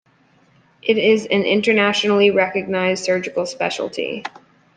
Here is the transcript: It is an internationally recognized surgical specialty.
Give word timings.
It 0.81 0.97
is 0.97 1.25
an 1.27 1.43
internationally 1.43 2.31
recognized 2.31 3.03
surgical 3.03 3.45
specialty. 3.45 4.23